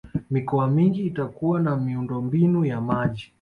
mikoa 0.31 0.67
mingi 0.67 1.03
itakuwa 1.05 1.59
na 1.59 1.75
miundombinu 1.77 2.65
ya 2.65 2.81
maji 2.81 3.29